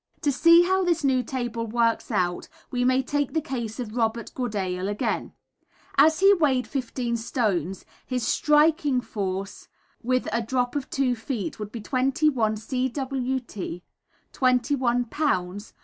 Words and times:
To 0.21 0.31
see 0.31 0.63
how 0.63 0.83
this 0.83 1.03
new 1.03 1.21
table 1.21 1.67
works 1.67 2.09
out 2.09 2.49
we 2.71 2.83
may 2.83 3.03
take 3.03 3.33
the 3.33 3.39
case 3.39 3.79
of 3.79 3.95
Robert 3.95 4.31
Goodale 4.33 4.87
again. 4.89 5.31
As 5.95 6.21
he 6.21 6.33
weighed 6.33 6.65
15 6.65 7.17
stones 7.17 7.85
his 8.03 8.25
striking 8.27 8.99
force 8.99 9.67
with 10.01 10.27
a 10.33 10.41
drop 10.41 10.75
of 10.75 10.89
2 10.89 11.13
feet 11.15 11.59
would 11.59 11.71
be 11.71 11.81
21 11.81 12.55
cwt. 12.55 13.83
21 14.31 15.05
lbs. 15.05 15.73